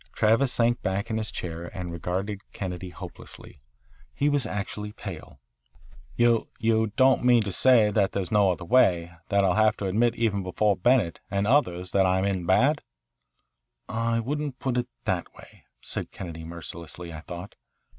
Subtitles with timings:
[0.13, 3.61] Travis sank back in his chair and regarded Kennedy hopelessly.
[4.15, 5.39] He was actually pale.
[6.15, 9.77] "you you don't mean to say that there is no other way, that I'll have
[9.77, 12.81] to admit even before Bennett and others that I'm in bad?"
[13.87, 17.53] "I wouldn't put it that way," said Kennedy mercilessly, I thought.